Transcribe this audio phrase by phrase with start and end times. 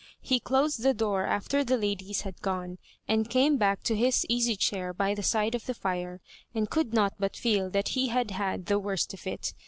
[0.23, 4.55] He closed the door after the ladies had gone, and came back to his easy
[4.55, 6.21] chair by the side of the fire,
[6.55, 9.53] and could not but feel that he had had the worst of it.